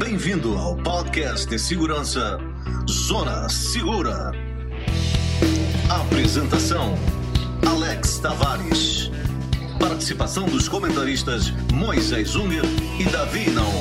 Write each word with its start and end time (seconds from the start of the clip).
Bem-vindo 0.00 0.56
ao 0.56 0.74
podcast 0.76 1.46
de 1.46 1.58
segurança 1.58 2.38
Zona 2.88 3.46
Segura. 3.50 4.32
Apresentação: 5.90 6.94
Alex 7.68 8.18
Tavares. 8.18 9.10
Participação 9.78 10.46
dos 10.46 10.70
comentaristas 10.70 11.50
Moisés 11.74 12.34
Unger 12.34 12.64
e 12.98 13.04
Davi 13.04 13.50
Naon. 13.50 13.80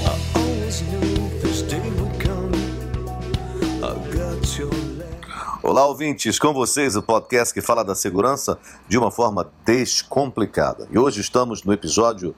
Olá, 5.63 5.86
ouvintes, 5.86 6.38
com 6.38 6.54
vocês 6.54 6.97
o 6.97 7.01
podcast 7.01 7.54
que 7.54 7.61
fala 7.61 7.83
da 7.83 7.95
segurança 7.95 8.59
de 8.89 8.97
uma 8.97 9.09
forma 9.09 9.49
descomplicada. 9.63 10.86
E 10.91 10.99
hoje 10.99 11.21
estamos 11.21 11.63
no 11.63 11.71
episódio 11.71 12.36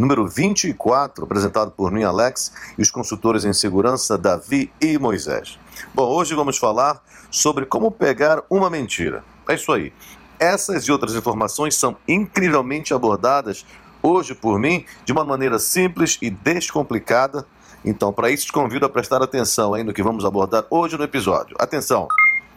número 0.00 0.26
24, 0.26 1.24
apresentado 1.24 1.70
por 1.70 1.92
mim, 1.92 2.02
Alex, 2.02 2.52
e 2.78 2.82
os 2.82 2.90
consultores 2.90 3.44
em 3.44 3.52
segurança, 3.52 4.16
Davi 4.16 4.72
e 4.80 4.98
Moisés. 4.98 5.58
Bom, 5.94 6.08
hoje 6.08 6.34
vamos 6.34 6.56
falar 6.56 7.02
sobre 7.30 7.66
como 7.66 7.90
pegar 7.90 8.42
uma 8.48 8.70
mentira. 8.70 9.22
É 9.46 9.54
isso 9.54 9.70
aí. 9.70 9.92
Essas 10.38 10.84
e 10.84 10.92
outras 10.92 11.14
informações 11.14 11.76
são 11.76 11.96
incrivelmente 12.08 12.94
abordadas 12.94 13.66
hoje 14.02 14.34
por 14.34 14.58
mim 14.58 14.86
de 15.04 15.12
uma 15.12 15.22
maneira 15.22 15.58
simples 15.58 16.16
e 16.22 16.30
descomplicada. 16.30 17.46
Então, 17.84 18.10
para 18.10 18.30
isso, 18.30 18.46
te 18.46 18.52
convido 18.52 18.86
a 18.86 18.88
prestar 18.88 19.22
atenção 19.22 19.74
aí 19.74 19.84
no 19.84 19.92
que 19.92 20.02
vamos 20.02 20.24
abordar 20.24 20.64
hoje 20.70 20.96
no 20.96 21.04
episódio. 21.04 21.54
Atenção! 21.60 22.08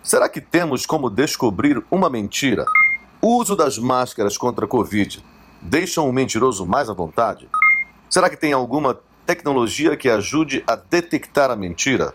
Será 0.02 0.30
que 0.30 0.40
temos 0.40 0.86
como 0.86 1.10
descobrir 1.10 1.84
uma 1.92 2.10
mentira? 2.10 2.66
Uso 3.22 3.56
das 3.56 3.78
máscaras 3.78 4.38
contra 4.38 4.66
a 4.66 4.68
Covid 4.68 5.24
deixam 5.64 6.10
o 6.10 6.14
mentiroso 6.14 6.66
mais 6.66 6.90
à 6.90 6.94
vontade? 6.94 7.48
Será 8.10 8.30
que 8.30 8.36
tem 8.36 8.54
alguma 8.54 9.00
tecnologia 9.26 9.96
que 9.96 10.10
ajude 10.10 10.64
a 10.68 10.76
detectar 10.76 11.50
a 11.50 11.56
mentira? 11.56 12.14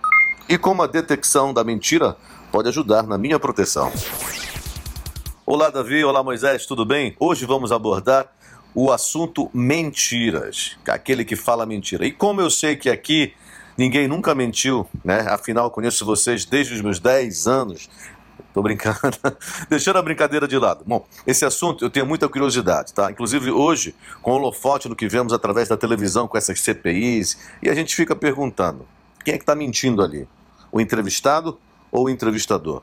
E 0.49 0.59
como 0.59 0.83
a 0.83 0.87
detecção 0.87 1.53
da 1.53 1.65
mentira 1.65 2.17
pode 2.53 2.69
ajudar 2.69 3.05
na 3.05 3.17
minha 3.17 3.39
proteção? 3.39 3.91
Olá, 5.45 5.71
Davi. 5.71 6.05
Olá, 6.05 6.23
Moisés. 6.23 6.67
Tudo 6.67 6.85
bem? 6.85 7.17
Hoje 7.19 7.47
vamos 7.47 7.73
abordar 7.73 8.31
o 8.75 8.93
assunto 8.93 9.51
mentiras, 9.53 10.77
aquele 10.87 11.25
que 11.25 11.35
fala 11.35 11.65
mentira. 11.65 12.07
E 12.07 12.13
como 12.13 12.41
eu 12.41 12.51
sei 12.51 12.77
que 12.77 12.91
aqui 12.91 13.33
ninguém 13.77 14.07
nunca 14.07 14.35
mentiu, 14.35 14.87
né? 15.03 15.27
Afinal, 15.29 15.71
conheço 15.71 16.05
vocês 16.05 16.45
desde 16.45 16.75
os 16.75 16.83
meus 16.83 17.01
10 17.01 17.47
anos. 17.47 17.89
Tô 18.59 18.63
brincando. 18.63 18.99
Deixando 19.71 19.99
a 19.99 20.03
brincadeira 20.03 20.49
de 20.49 20.59
lado. 20.59 20.83
Bom, 20.85 21.07
esse 21.25 21.45
assunto 21.45 21.85
eu 21.85 21.89
tenho 21.89 22.05
muita 22.05 22.29
curiosidade, 22.29 22.93
tá? 22.93 23.09
Inclusive 23.09 23.53
hoje, 23.53 23.95
com 24.21 24.33
o 24.33 24.35
holofote 24.35 24.89
no 24.89 24.97
que 24.97 25.07
vemos 25.07 25.33
através 25.33 25.69
da 25.69 25.77
televisão 25.77 26.27
com 26.27 26.37
essas 26.37 26.61
CPIs, 26.61 27.39
e 27.63 27.71
a 27.71 27.75
gente 27.75 27.95
fica 27.95 28.17
perguntando: 28.17 28.85
quem 29.25 29.35
é 29.35 29.37
que 29.37 29.45
está 29.45 29.55
mentindo 29.55 30.03
ali? 30.03 30.27
O 30.73 30.81
entrevistado 30.81 31.57
ou 31.93 32.07
o 32.07 32.11
entrevistador? 32.11 32.83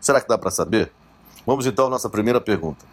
Será 0.00 0.22
que 0.22 0.28
dá 0.28 0.38
para 0.38 0.50
saber? 0.50 0.90
Vamos 1.46 1.66
então 1.66 1.88
à 1.88 1.90
nossa 1.90 2.08
primeira 2.08 2.40
pergunta. 2.40 2.86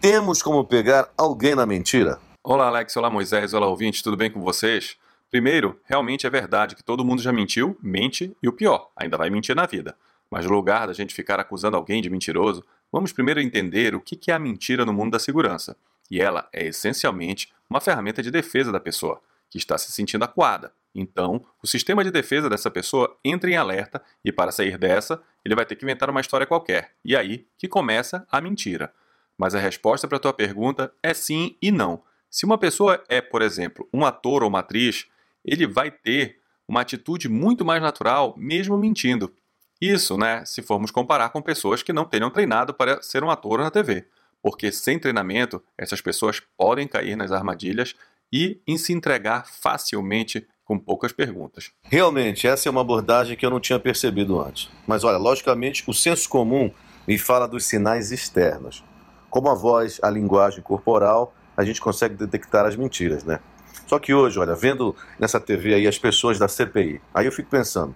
Temos 0.00 0.40
como 0.40 0.64
pegar 0.64 1.08
alguém 1.18 1.56
na 1.56 1.66
mentira? 1.66 2.20
Olá, 2.44 2.68
Alex. 2.68 2.96
Olá, 2.96 3.10
Moisés. 3.10 3.52
Olá, 3.52 3.66
ouvintes. 3.66 4.00
Tudo 4.00 4.16
bem 4.16 4.30
com 4.30 4.40
vocês? 4.40 4.96
Primeiro, 5.28 5.76
realmente 5.86 6.24
é 6.24 6.30
verdade 6.30 6.76
que 6.76 6.84
todo 6.84 7.04
mundo 7.04 7.20
já 7.20 7.32
mentiu, 7.32 7.76
mente 7.82 8.32
e 8.40 8.48
o 8.48 8.52
pior, 8.52 8.90
ainda 8.96 9.18
vai 9.18 9.28
mentir 9.28 9.56
na 9.56 9.66
vida. 9.66 9.96
Mas 10.30 10.44
no 10.44 10.52
lugar 10.52 10.86
da 10.86 10.92
gente 10.92 11.14
ficar 11.14 11.40
acusando 11.40 11.76
alguém 11.76 12.02
de 12.02 12.10
mentiroso, 12.10 12.64
vamos 12.92 13.12
primeiro 13.12 13.40
entender 13.40 13.94
o 13.94 14.00
que 14.00 14.30
é 14.30 14.34
a 14.34 14.38
mentira 14.38 14.84
no 14.84 14.92
mundo 14.92 15.12
da 15.12 15.18
segurança. 15.18 15.76
E 16.10 16.20
ela 16.20 16.48
é 16.52 16.66
essencialmente 16.66 17.52
uma 17.68 17.80
ferramenta 17.80 18.22
de 18.22 18.30
defesa 18.30 18.72
da 18.72 18.80
pessoa, 18.80 19.20
que 19.50 19.58
está 19.58 19.76
se 19.76 19.92
sentindo 19.92 20.24
acuada. 20.24 20.72
Então, 20.94 21.44
o 21.62 21.66
sistema 21.66 22.02
de 22.02 22.10
defesa 22.10 22.48
dessa 22.48 22.70
pessoa 22.70 23.16
entra 23.24 23.50
em 23.50 23.56
alerta 23.56 24.02
e, 24.24 24.32
para 24.32 24.50
sair 24.50 24.78
dessa, 24.78 25.22
ele 25.44 25.54
vai 25.54 25.64
ter 25.64 25.76
que 25.76 25.84
inventar 25.84 26.10
uma 26.10 26.20
história 26.20 26.46
qualquer. 26.46 26.92
E 27.04 27.16
aí 27.16 27.46
que 27.56 27.68
começa 27.68 28.26
a 28.30 28.40
mentira. 28.40 28.92
Mas 29.36 29.54
a 29.54 29.58
resposta 29.58 30.08
para 30.08 30.16
a 30.16 30.20
tua 30.20 30.32
pergunta 30.32 30.92
é 31.02 31.14
sim 31.14 31.56
e 31.62 31.70
não. 31.70 32.02
Se 32.30 32.44
uma 32.44 32.58
pessoa 32.58 33.02
é, 33.08 33.20
por 33.20 33.40
exemplo, 33.40 33.88
um 33.92 34.04
ator 34.04 34.42
ou 34.42 34.48
uma 34.48 34.58
atriz, 34.58 35.06
ele 35.44 35.66
vai 35.66 35.90
ter 35.90 36.40
uma 36.66 36.82
atitude 36.82 37.28
muito 37.28 37.64
mais 37.64 37.80
natural, 37.80 38.34
mesmo 38.36 38.76
mentindo. 38.76 39.32
Isso, 39.80 40.16
né, 40.16 40.44
se 40.44 40.60
formos 40.60 40.90
comparar 40.90 41.28
com 41.30 41.40
pessoas 41.40 41.82
que 41.82 41.92
não 41.92 42.04
tenham 42.04 42.30
treinado 42.30 42.74
para 42.74 43.00
ser 43.02 43.22
um 43.22 43.30
ator 43.30 43.60
na 43.60 43.70
TV. 43.70 44.06
Porque 44.42 44.72
sem 44.72 44.98
treinamento, 44.98 45.62
essas 45.76 46.00
pessoas 46.00 46.40
podem 46.56 46.86
cair 46.86 47.16
nas 47.16 47.32
armadilhas 47.32 47.94
e 48.32 48.60
em 48.66 48.76
se 48.76 48.92
entregar 48.92 49.46
facilmente 49.46 50.46
com 50.64 50.78
poucas 50.78 51.12
perguntas. 51.12 51.70
Realmente, 51.82 52.46
essa 52.46 52.68
é 52.68 52.70
uma 52.70 52.82
abordagem 52.82 53.36
que 53.36 53.46
eu 53.46 53.50
não 53.50 53.60
tinha 53.60 53.78
percebido 53.78 54.40
antes. 54.40 54.70
Mas 54.86 55.02
olha, 55.02 55.16
logicamente, 55.16 55.82
o 55.86 55.94
senso 55.94 56.28
comum 56.28 56.70
me 57.06 57.16
fala 57.16 57.48
dos 57.48 57.64
sinais 57.64 58.12
externos. 58.12 58.84
Como 59.30 59.48
a 59.48 59.54
voz, 59.54 59.98
a 60.02 60.10
linguagem 60.10 60.62
corporal, 60.62 61.34
a 61.56 61.64
gente 61.64 61.80
consegue 61.80 62.14
detectar 62.14 62.66
as 62.66 62.76
mentiras, 62.76 63.24
né? 63.24 63.40
Só 63.86 63.98
que 63.98 64.12
hoje, 64.12 64.38
olha, 64.38 64.54
vendo 64.54 64.94
nessa 65.18 65.40
TV 65.40 65.74
aí 65.74 65.86
as 65.86 65.98
pessoas 65.98 66.38
da 66.38 66.46
CPI, 66.46 67.00
aí 67.14 67.24
eu 67.24 67.32
fico 67.32 67.48
pensando, 67.48 67.94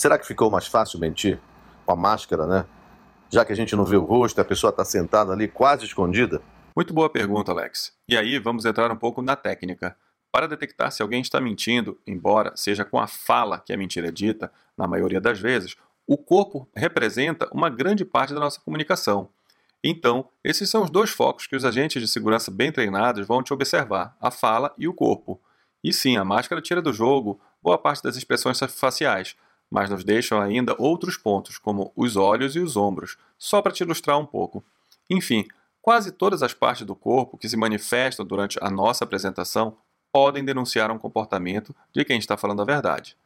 será 0.00 0.18
que 0.18 0.26
ficou 0.26 0.50
mais 0.50 0.66
fácil 0.66 0.98
mentir? 0.98 1.38
Com 1.84 1.92
a 1.92 1.96
máscara, 1.96 2.46
né? 2.46 2.64
Já 3.28 3.44
que 3.44 3.52
a 3.52 3.56
gente 3.56 3.76
não 3.76 3.84
vê 3.84 3.96
o 3.96 4.04
rosto, 4.04 4.40
a 4.40 4.44
pessoa 4.44 4.70
está 4.70 4.82
sentada 4.82 5.30
ali 5.30 5.46
quase 5.46 5.84
escondida? 5.84 6.40
Muito 6.74 6.94
boa 6.94 7.10
pergunta, 7.10 7.52
Alex. 7.52 7.92
E 8.08 8.16
aí 8.16 8.38
vamos 8.38 8.64
entrar 8.64 8.90
um 8.90 8.96
pouco 8.96 9.20
na 9.20 9.36
técnica. 9.36 9.94
Para 10.32 10.48
detectar 10.48 10.90
se 10.90 11.02
alguém 11.02 11.20
está 11.20 11.38
mentindo, 11.38 12.00
embora 12.06 12.52
seja 12.56 12.82
com 12.82 12.98
a 12.98 13.06
fala 13.06 13.60
que 13.60 13.74
a 13.74 13.76
mentira 13.76 14.08
é 14.08 14.10
dita, 14.10 14.50
na 14.74 14.88
maioria 14.88 15.20
das 15.20 15.38
vezes, 15.38 15.76
o 16.06 16.16
corpo 16.16 16.66
representa 16.74 17.46
uma 17.52 17.68
grande 17.68 18.02
parte 18.02 18.32
da 18.32 18.40
nossa 18.40 18.58
comunicação. 18.58 19.28
Então, 19.84 20.30
esses 20.42 20.70
são 20.70 20.82
os 20.82 20.90
dois 20.90 21.10
focos 21.10 21.46
que 21.46 21.56
os 21.56 21.64
agentes 21.64 22.00
de 22.00 22.08
segurança 22.08 22.50
bem 22.50 22.72
treinados 22.72 23.26
vão 23.26 23.42
te 23.42 23.52
observar: 23.52 24.16
a 24.18 24.30
fala 24.30 24.72
e 24.78 24.88
o 24.88 24.94
corpo. 24.94 25.38
E 25.84 25.92
sim, 25.92 26.16
a 26.16 26.24
máscara 26.24 26.62
tira 26.62 26.80
do 26.80 26.92
jogo 26.92 27.38
boa 27.62 27.76
parte 27.76 28.02
das 28.02 28.16
expressões 28.16 28.58
faciais, 28.70 29.36
mas 29.70 29.88
nos 29.88 30.02
deixam 30.02 30.40
ainda 30.40 30.74
outros 30.78 31.16
pontos, 31.16 31.56
como 31.56 31.92
os 31.94 32.16
olhos 32.16 32.56
e 32.56 32.58
os 32.58 32.76
ombros, 32.76 33.16
só 33.38 33.62
para 33.62 33.72
te 33.72 33.82
ilustrar 33.82 34.18
um 34.18 34.26
pouco. 34.26 34.64
Enfim, 35.08 35.46
quase 35.80 36.10
todas 36.10 36.42
as 36.42 36.52
partes 36.52 36.84
do 36.84 36.94
corpo 36.94 37.38
que 37.38 37.48
se 37.48 37.56
manifestam 37.56 38.26
durante 38.26 38.58
a 38.60 38.68
nossa 38.68 39.04
apresentação 39.04 39.76
podem 40.12 40.44
denunciar 40.44 40.90
um 40.90 40.98
comportamento 40.98 41.74
de 41.92 42.04
quem 42.04 42.18
está 42.18 42.36
falando 42.36 42.62
a 42.62 42.64
verdade. 42.64 43.16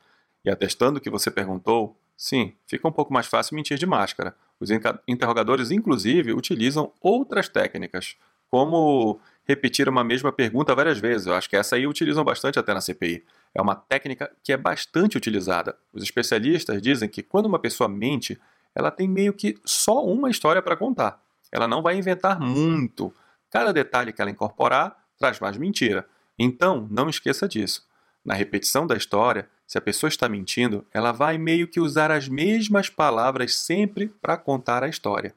E 0.45 0.51
atestando 0.51 0.99
o 0.99 1.01
que 1.01 1.09
você 1.09 1.31
perguntou, 1.31 1.97
sim, 2.15 2.53
fica 2.67 2.87
um 2.87 2.93
pouco 2.93 3.13
mais 3.13 3.27
fácil 3.27 3.57
mentir 3.57 3.79
de 3.79 3.87
máscara, 3.87 4.37
os 4.61 4.71
interrogadores, 5.09 5.71
inclusive, 5.71 6.33
utilizam 6.33 6.93
outras 7.01 7.49
técnicas, 7.49 8.17
como 8.51 9.19
repetir 9.45 9.89
uma 9.89 10.03
mesma 10.03 10.33
pergunta 10.33 10.75
várias 10.75 10.99
vezes. 10.99 11.27
Eu 11.27 11.35
acho 11.35 11.49
que 11.49 11.57
essa 11.57 11.77
aí 11.77 11.87
utilizam 11.87 12.25
bastante 12.25 12.59
até 12.59 12.73
na 12.73 12.81
CPI. 12.81 13.25
É 13.55 13.61
uma 13.61 13.75
técnica 13.75 14.31
que 14.43 14.53
é 14.53 14.57
bastante 14.57 15.17
utilizada. 15.17 15.77
Os 15.93 16.03
especialistas 16.03 16.81
dizem 16.81 17.09
que 17.09 17.23
quando 17.23 17.47
uma 17.47 17.59
pessoa 17.59 17.89
mente, 17.89 18.39
ela 18.75 18.91
tem 18.91 19.09
meio 19.09 19.33
que 19.33 19.59
só 19.65 20.05
uma 20.05 20.31
história 20.31 20.63
para 20.63 20.77
contar. 20.77 21.21
Ela 21.53 21.69
não 21.69 21.83
vai 21.83 21.97
inventar 21.97 22.41
muito. 22.41 23.15
Cada 23.51 23.73
detalhe 23.73 24.13
que 24.13 24.21
ela 24.21 24.31
incorporar 24.31 24.97
traz 25.19 25.39
mais 25.39 25.57
mentira. 25.57 26.07
Então, 26.39 26.89
não 26.91 27.09
esqueça 27.09 27.47
disso. 27.47 27.87
Na 28.25 28.35
repetição 28.35 28.87
da 28.87 28.97
história, 28.97 29.49
se 29.67 29.79
a 29.79 29.81
pessoa 29.81 30.09
está 30.09 30.29
mentindo, 30.29 30.85
ela 30.93 31.13
vai 31.13 31.39
meio 31.39 31.69
que 31.69 31.79
usar 31.79 32.11
as 32.11 32.29
mesmas 32.29 32.89
palavras 32.89 33.55
sempre 33.55 34.09
para 34.21 34.37
contar 34.37 34.83
a 34.83 34.89
história. 34.89 35.35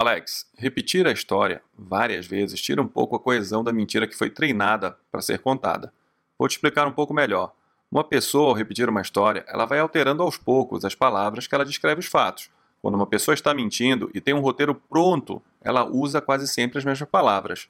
Alex, 0.00 0.46
repetir 0.56 1.06
a 1.06 1.12
história 1.12 1.60
várias 1.78 2.26
vezes 2.26 2.58
tira 2.58 2.80
um 2.80 2.88
pouco 2.88 3.14
a 3.14 3.20
coesão 3.20 3.62
da 3.62 3.70
mentira 3.70 4.06
que 4.06 4.16
foi 4.16 4.30
treinada 4.30 4.96
para 5.12 5.20
ser 5.20 5.40
contada. 5.40 5.92
Vou 6.38 6.48
te 6.48 6.52
explicar 6.52 6.86
um 6.86 6.92
pouco 6.92 7.12
melhor. 7.12 7.52
Uma 7.92 8.02
pessoa, 8.02 8.48
ao 8.48 8.54
repetir 8.54 8.88
uma 8.88 9.02
história, 9.02 9.44
ela 9.46 9.66
vai 9.66 9.78
alterando 9.78 10.22
aos 10.22 10.38
poucos 10.38 10.86
as 10.86 10.94
palavras 10.94 11.46
que 11.46 11.54
ela 11.54 11.66
descreve 11.66 12.00
os 12.00 12.06
fatos. 12.06 12.48
Quando 12.80 12.94
uma 12.94 13.06
pessoa 13.06 13.34
está 13.34 13.52
mentindo 13.52 14.10
e 14.14 14.22
tem 14.22 14.32
um 14.32 14.40
roteiro 14.40 14.74
pronto, 14.74 15.42
ela 15.60 15.84
usa 15.84 16.22
quase 16.22 16.48
sempre 16.48 16.78
as 16.78 16.84
mesmas 16.86 17.06
palavras. 17.10 17.68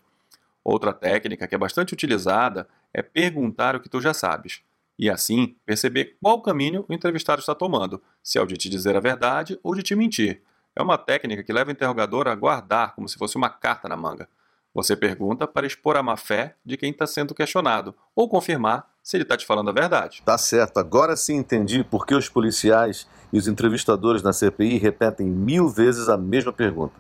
Outra 0.63 0.93
técnica 0.93 1.49
que 1.49 1.57
é 1.57 1.59
bastante 1.59 1.95
utilizada 1.95 2.69
é 2.95 3.03
perguntar 3.03 3.75
o 3.75 3.81
que 3.81 3.89
tu 3.89 4.01
já 4.01 4.15
sabes. 4.15 4.63
E 4.97 5.11
assim 5.11 5.57
perceber 5.67 6.17
qual 6.23 6.41
caminho 6.41 6.85
o 6.89 6.95
entrevistado 6.95 7.41
está 7.41 7.57
tomando, 7.57 8.01
se 8.23 8.39
é 8.39 8.41
o 8.41 8.47
de 8.47 8.57
te 8.57 8.69
dizer 8.69 8.95
a 8.95 9.01
verdade 9.01 9.59
ou 9.65 9.75
de 9.75 9.83
te 9.83 9.97
mentir. 9.97 10.41
É 10.75 10.83
uma 10.83 10.97
técnica 10.97 11.43
que 11.43 11.53
leva 11.53 11.71
o 11.71 11.73
interrogador 11.73 12.29
a 12.29 12.35
guardar 12.35 12.95
como 12.95 13.09
se 13.09 13.19
fosse 13.19 13.37
uma 13.37 13.51
carta 13.51 13.89
na 13.89 13.97
manga. 13.97 14.29
Você 14.73 14.95
pergunta 14.95 15.49
para 15.49 15.67
expor 15.67 15.97
a 15.97 16.03
má 16.03 16.17
fé 16.17 16.55
de 16.65 16.77
quem 16.77 16.93
está 16.93 17.07
sendo 17.07 17.35
questionado, 17.35 17.95
ou 18.15 18.29
confirmar 18.29 18.89
se 19.03 19.17
ele 19.17 19.25
está 19.25 19.37
te 19.37 19.45
falando 19.45 19.71
a 19.71 19.73
verdade. 19.73 20.23
Tá 20.25 20.39
certo, 20.39 20.79
agora 20.79 21.17
sim 21.17 21.37
entendi 21.37 21.83
por 21.83 22.07
que 22.07 22.15
os 22.15 22.29
policiais 22.29 23.09
e 23.33 23.39
os 23.39 23.49
entrevistadores 23.49 24.23
na 24.23 24.33
CPI 24.33 24.79
repetem 24.79 25.27
mil 25.27 25.69
vezes 25.69 26.09
a 26.09 26.17
mesma 26.17 26.53
pergunta. 26.53 26.95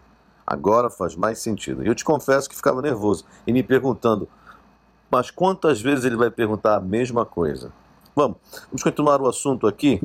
Agora 0.44 0.90
faz 0.90 1.14
mais 1.14 1.38
sentido. 1.38 1.84
Eu 1.84 1.94
te 1.94 2.04
confesso 2.04 2.48
que 2.48 2.56
ficava 2.56 2.82
nervoso 2.82 3.24
e 3.46 3.52
me 3.52 3.62
perguntando, 3.62 4.28
mas 5.08 5.30
quantas 5.30 5.80
vezes 5.80 6.04
ele 6.04 6.16
vai 6.16 6.30
perguntar 6.30 6.76
a 6.76 6.80
mesma 6.80 7.24
coisa? 7.24 7.72
Vamos, 8.16 8.38
vamos 8.66 8.82
continuar 8.82 9.20
o 9.20 9.28
assunto 9.28 9.68
aqui. 9.68 10.00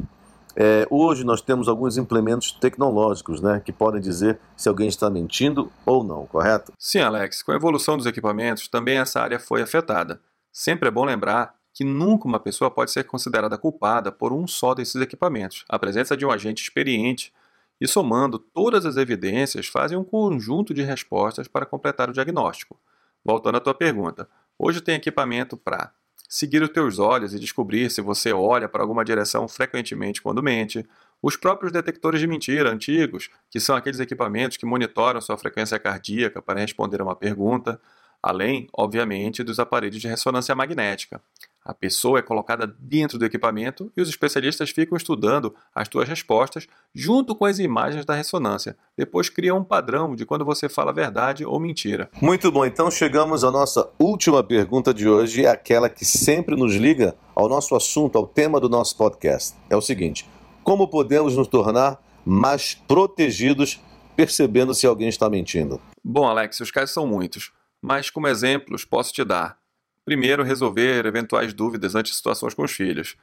É, 0.55 0.87
hoje 0.89 1.23
nós 1.25 1.41
temos 1.41 1.67
alguns 1.67 1.97
implementos 1.97 2.51
tecnológicos 2.51 3.41
né, 3.41 3.61
que 3.63 3.73
podem 3.73 3.99
dizer 3.99 4.39
se 4.55 4.69
alguém 4.69 4.87
está 4.87 5.09
mentindo 5.09 5.71
ou 5.85 6.03
não, 6.03 6.25
correto? 6.25 6.71
Sim, 6.79 6.99
Alex. 6.99 7.43
Com 7.43 7.51
a 7.51 7.55
evolução 7.55 7.97
dos 7.97 8.05
equipamentos, 8.05 8.67
também 8.67 8.97
essa 8.97 9.21
área 9.21 9.39
foi 9.39 9.61
afetada. 9.61 10.21
Sempre 10.51 10.87
é 10.87 10.91
bom 10.91 11.03
lembrar 11.03 11.55
que 11.73 11.83
nunca 11.83 12.25
uma 12.25 12.39
pessoa 12.39 12.71
pode 12.71 12.91
ser 12.91 13.03
considerada 13.03 13.57
culpada 13.57 14.09
por 14.09 14.31
um 14.31 14.47
só 14.47 14.73
desses 14.73 14.95
equipamentos. 15.01 15.65
A 15.67 15.77
presença 15.77 16.15
de 16.15 16.25
um 16.25 16.31
agente 16.31 16.63
experiente 16.63 17.33
e 17.81 17.85
somando 17.85 18.39
todas 18.39 18.85
as 18.85 18.95
evidências 18.95 19.67
fazem 19.67 19.97
um 19.97 20.03
conjunto 20.03 20.73
de 20.73 20.81
respostas 20.81 21.49
para 21.49 21.65
completar 21.65 22.09
o 22.09 22.13
diagnóstico. 22.13 22.79
Voltando 23.23 23.57
à 23.57 23.59
tua 23.59 23.73
pergunta, 23.73 24.29
hoje 24.57 24.79
tem 24.79 24.95
equipamento 24.95 25.57
para 25.57 25.91
seguir 26.35 26.61
os 26.61 26.67
teus 26.67 26.99
olhos 26.99 27.33
e 27.33 27.39
descobrir 27.39 27.89
se 27.89 28.01
você 28.01 28.33
olha 28.33 28.67
para 28.67 28.83
alguma 28.83 29.05
direção 29.05 29.47
frequentemente 29.47 30.21
quando 30.21 30.43
mente, 30.43 30.85
os 31.21 31.37
próprios 31.37 31.71
detectores 31.71 32.19
de 32.19 32.27
mentira 32.27 32.69
antigos, 32.69 33.29
que 33.49 33.57
são 33.57 33.73
aqueles 33.73 34.01
equipamentos 34.01 34.57
que 34.57 34.65
monitoram 34.65 35.21
sua 35.21 35.37
frequência 35.37 35.79
cardíaca 35.79 36.41
para 36.41 36.59
responder 36.59 36.99
a 36.99 37.05
uma 37.05 37.15
pergunta, 37.15 37.79
além, 38.21 38.67
obviamente, 38.73 39.43
dos 39.43 39.59
aparelhos 39.59 40.01
de 40.01 40.09
ressonância 40.09 40.53
magnética. 40.53 41.21
A 41.65 41.73
pessoa 41.73 42.19
é 42.19 42.21
colocada 42.21 42.71
dentro 42.79 43.17
do 43.17 43.25
equipamento 43.25 43.91
e 43.97 44.01
os 44.01 44.07
especialistas 44.07 44.69
ficam 44.69 44.95
estudando 44.95 45.55
as 45.73 45.87
suas 45.91 46.07
respostas 46.07 46.67
junto 46.93 47.33
com 47.35 47.43
as 47.43 47.57
imagens 47.57 48.05
da 48.05 48.13
ressonância. 48.13 48.77
Depois 48.95 49.29
criam 49.29 49.57
um 49.57 49.63
padrão 49.63 50.15
de 50.15 50.27
quando 50.27 50.45
você 50.45 50.69
fala 50.69 50.93
verdade 50.93 51.43
ou 51.43 51.59
mentira. 51.59 52.07
Muito 52.21 52.51
bom, 52.51 52.63
então 52.63 52.91
chegamos 52.91 53.43
à 53.43 53.49
nossa 53.49 53.89
última 53.97 54.43
pergunta 54.43 54.93
de 54.93 55.09
hoje, 55.09 55.43
é 55.43 55.49
aquela 55.49 55.89
que 55.89 56.05
sempre 56.05 56.55
nos 56.55 56.75
liga 56.75 57.15
ao 57.33 57.49
nosso 57.49 57.75
assunto, 57.75 58.15
ao 58.15 58.27
tema 58.27 58.59
do 58.59 58.69
nosso 58.69 58.95
podcast. 58.95 59.57
É 59.67 59.75
o 59.75 59.81
seguinte: 59.81 60.29
como 60.63 60.87
podemos 60.87 61.35
nos 61.35 61.47
tornar 61.47 61.99
mais 62.23 62.75
protegidos 62.75 63.81
percebendo 64.15 64.75
se 64.75 64.85
alguém 64.85 65.09
está 65.09 65.27
mentindo? 65.31 65.81
Bom, 66.03 66.27
Alex, 66.27 66.59
os 66.59 66.69
casos 66.69 66.93
são 66.93 67.07
muitos, 67.07 67.51
mas 67.81 68.11
como 68.11 68.27
exemplos 68.27 68.85
posso 68.85 69.11
te 69.11 69.23
dar 69.23 69.57
Primeiro, 70.05 70.43
resolver 70.43 71.05
eventuais 71.05 71.53
dúvidas 71.53 71.95
antes 71.95 72.11
de 72.11 72.17
situações 72.17 72.53
com 72.53 72.63
os 72.63 72.71
filhos. 72.71 73.17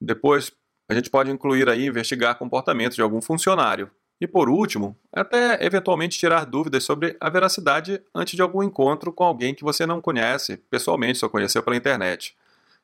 Depois, 0.00 0.50
a 0.88 0.94
gente 0.94 1.10
pode 1.10 1.30
incluir 1.30 1.68
aí 1.68 1.86
investigar 1.86 2.38
comportamentos 2.38 2.96
de 2.96 3.02
algum 3.02 3.20
funcionário. 3.20 3.90
E 4.20 4.26
por 4.26 4.48
último, 4.48 4.96
até 5.12 5.64
eventualmente 5.64 6.18
tirar 6.18 6.44
dúvidas 6.44 6.82
sobre 6.82 7.16
a 7.20 7.30
veracidade 7.30 8.02
antes 8.14 8.34
de 8.34 8.42
algum 8.42 8.62
encontro 8.62 9.12
com 9.12 9.22
alguém 9.22 9.54
que 9.54 9.62
você 9.62 9.86
não 9.86 10.00
conhece, 10.00 10.56
pessoalmente 10.70 11.18
só 11.18 11.28
conheceu 11.28 11.62
pela 11.62 11.76
internet. 11.76 12.34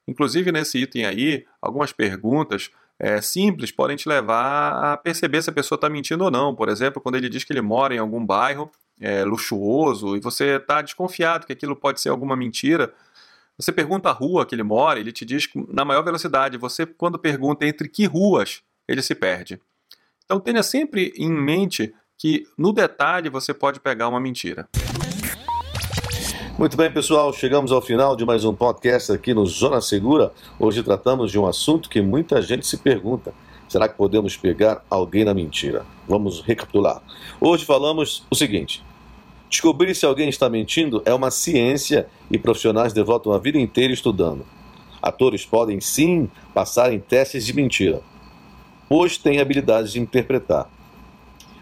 Inclusive, 0.06 0.52
nesse 0.52 0.78
item 0.78 1.06
aí, 1.06 1.46
algumas 1.60 1.92
perguntas 1.92 2.70
é, 2.98 3.20
simples 3.20 3.72
podem 3.72 3.96
te 3.96 4.08
levar 4.08 4.92
a 4.92 4.96
perceber 4.96 5.42
se 5.42 5.50
a 5.50 5.52
pessoa 5.52 5.76
está 5.76 5.88
mentindo 5.88 6.24
ou 6.24 6.30
não. 6.30 6.54
Por 6.54 6.68
exemplo, 6.68 7.02
quando 7.02 7.16
ele 7.16 7.28
diz 7.28 7.42
que 7.42 7.52
ele 7.52 7.62
mora 7.62 7.94
em 7.94 7.98
algum 7.98 8.24
bairro 8.24 8.70
é, 9.00 9.24
luxuoso 9.24 10.16
e 10.16 10.20
você 10.20 10.56
está 10.56 10.82
desconfiado 10.82 11.46
que 11.46 11.52
aquilo 11.52 11.76
pode 11.76 12.00
ser 12.00 12.08
alguma 12.08 12.36
mentira, 12.36 12.92
você 13.56 13.70
pergunta 13.70 14.08
a 14.08 14.12
rua 14.12 14.44
que 14.44 14.54
ele 14.54 14.62
mora, 14.62 14.98
ele 14.98 15.12
te 15.12 15.24
diz 15.24 15.48
na 15.68 15.84
maior 15.84 16.02
velocidade. 16.02 16.58
Você, 16.58 16.84
quando 16.84 17.18
pergunta 17.18 17.64
entre 17.64 17.88
que 17.88 18.04
ruas, 18.04 18.62
ele 18.88 19.00
se 19.00 19.14
perde. 19.14 19.60
Então 20.24 20.40
tenha 20.40 20.62
sempre 20.62 21.12
em 21.16 21.30
mente 21.30 21.94
que 22.18 22.44
no 22.58 22.72
detalhe 22.72 23.28
você 23.28 23.54
pode 23.54 23.78
pegar 23.78 24.08
uma 24.08 24.18
mentira. 24.18 24.68
Muito 26.58 26.76
bem, 26.76 26.90
pessoal, 26.90 27.32
chegamos 27.32 27.72
ao 27.72 27.82
final 27.82 28.16
de 28.16 28.24
mais 28.24 28.44
um 28.44 28.54
podcast 28.54 29.10
aqui 29.12 29.34
no 29.34 29.44
Zona 29.44 29.80
Segura. 29.80 30.32
Hoje 30.58 30.82
tratamos 30.82 31.30
de 31.30 31.38
um 31.38 31.46
assunto 31.46 31.88
que 31.88 32.00
muita 32.00 32.40
gente 32.40 32.66
se 32.66 32.78
pergunta: 32.78 33.34
será 33.74 33.88
que 33.88 33.96
podemos 33.96 34.36
pegar 34.36 34.84
alguém 34.88 35.24
na 35.24 35.34
mentira? 35.34 35.84
Vamos 36.08 36.40
recapitular. 36.40 37.02
Hoje 37.40 37.64
falamos 37.64 38.24
o 38.30 38.34
seguinte: 38.36 38.84
Descobrir 39.50 39.92
se 39.96 40.06
alguém 40.06 40.28
está 40.28 40.48
mentindo 40.48 41.02
é 41.04 41.12
uma 41.12 41.28
ciência 41.28 42.06
e 42.30 42.38
profissionais 42.38 42.92
devotam 42.92 43.32
a 43.32 43.38
vida 43.38 43.58
inteira 43.58 43.92
estudando. 43.92 44.46
Atores 45.02 45.44
podem 45.44 45.80
sim 45.80 46.30
passar 46.54 46.92
em 46.92 47.00
testes 47.00 47.44
de 47.44 47.52
mentira, 47.52 48.00
pois 48.88 49.18
têm 49.18 49.40
habilidades 49.40 49.90
de 49.90 49.98
interpretar. 49.98 50.70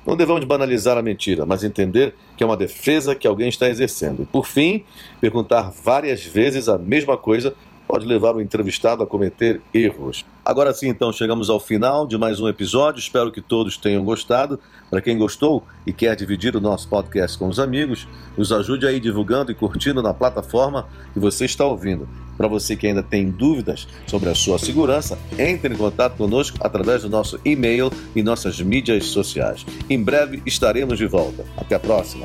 Não 0.06 0.14
devemos 0.14 0.44
banalizar 0.44 0.98
a 0.98 1.02
mentira, 1.02 1.46
mas 1.46 1.64
entender 1.64 2.14
que 2.36 2.44
é 2.44 2.46
uma 2.46 2.58
defesa 2.58 3.14
que 3.14 3.26
alguém 3.26 3.48
está 3.48 3.70
exercendo. 3.70 4.24
E, 4.24 4.26
por 4.26 4.46
fim, 4.46 4.84
perguntar 5.18 5.70
várias 5.70 6.22
vezes 6.22 6.68
a 6.68 6.76
mesma 6.76 7.16
coisa 7.16 7.54
pode 7.92 8.06
levar 8.06 8.34
o 8.34 8.40
entrevistado 8.40 9.02
a 9.02 9.06
cometer 9.06 9.60
erros. 9.74 10.24
Agora 10.42 10.72
sim, 10.72 10.88
então, 10.88 11.12
chegamos 11.12 11.50
ao 11.50 11.60
final 11.60 12.06
de 12.06 12.16
mais 12.16 12.40
um 12.40 12.48
episódio. 12.48 12.98
Espero 12.98 13.30
que 13.30 13.42
todos 13.42 13.76
tenham 13.76 14.02
gostado. 14.02 14.58
Para 14.88 15.02
quem 15.02 15.18
gostou 15.18 15.62
e 15.86 15.92
quer 15.92 16.16
dividir 16.16 16.56
o 16.56 16.60
nosso 16.60 16.88
podcast 16.88 17.36
com 17.36 17.48
os 17.48 17.60
amigos, 17.60 18.08
nos 18.34 18.50
ajude 18.50 18.86
aí 18.86 18.98
divulgando 18.98 19.52
e 19.52 19.54
curtindo 19.54 20.02
na 20.02 20.14
plataforma 20.14 20.88
que 21.12 21.20
você 21.20 21.44
está 21.44 21.66
ouvindo. 21.66 22.08
Para 22.34 22.48
você 22.48 22.76
que 22.76 22.86
ainda 22.86 23.02
tem 23.02 23.30
dúvidas 23.30 23.86
sobre 24.06 24.30
a 24.30 24.34
sua 24.34 24.58
segurança, 24.58 25.18
entre 25.38 25.74
em 25.74 25.76
contato 25.76 26.16
conosco 26.16 26.56
através 26.62 27.02
do 27.02 27.10
nosso 27.10 27.38
e-mail 27.44 27.92
e 28.16 28.22
nossas 28.22 28.58
mídias 28.58 29.04
sociais. 29.04 29.66
Em 29.90 30.02
breve 30.02 30.42
estaremos 30.46 30.96
de 30.96 31.04
volta. 31.04 31.44
Até 31.58 31.74
a 31.74 31.80
próxima. 31.80 32.24